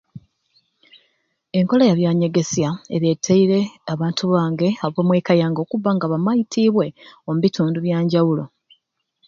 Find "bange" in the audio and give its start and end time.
4.33-4.69